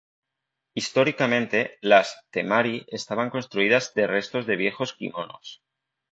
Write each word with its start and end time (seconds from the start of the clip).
Históricamente, 0.73 1.77
las 1.79 2.25
"temari" 2.31 2.87
estaban 2.87 3.29
construidas 3.29 3.93
de 3.93 4.07
restos 4.07 4.47
de 4.47 4.55
viejos 4.55 4.93
kimonos. 4.93 5.61